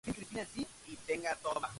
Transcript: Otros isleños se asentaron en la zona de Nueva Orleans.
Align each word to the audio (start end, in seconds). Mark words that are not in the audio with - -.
Otros 0.03 0.17
isleños 0.17 0.49
se 0.55 0.61
asentaron 0.63 0.67
en 0.87 0.93
la 0.95 0.97
zona 0.97 1.09
de 1.09 1.17
Nueva 1.21 1.39
Orleans. 1.51 1.69